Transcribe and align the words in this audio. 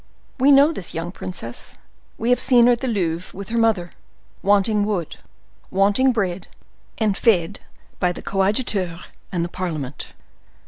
We 0.39 0.51
know 0.51 0.71
this 0.71 0.95
young 0.95 1.11
princess, 1.11 1.77
we 2.17 2.31
have 2.31 2.39
seen 2.39 2.65
her 2.65 2.71
at 2.71 2.79
the 2.81 2.87
Louvre 2.87 3.37
with 3.37 3.49
her 3.49 3.57
mother, 3.59 3.91
wanting 4.41 4.83
wood, 4.83 5.17
wanting 5.69 6.11
bread, 6.11 6.47
and 6.97 7.15
fed 7.15 7.59
by 7.99 8.11
the 8.11 8.23
coadjuteur 8.23 8.99
and 9.31 9.45
the 9.45 9.49
parliament. 9.49 10.13